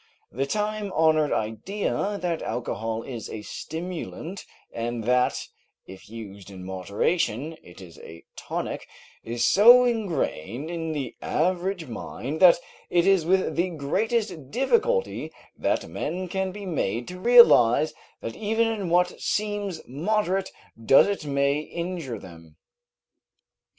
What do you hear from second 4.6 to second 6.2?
and that, if